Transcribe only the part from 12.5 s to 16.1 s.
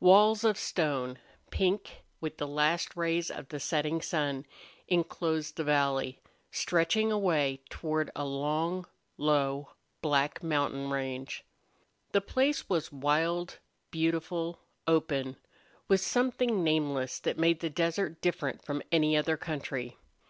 was wild, beautiful, open, with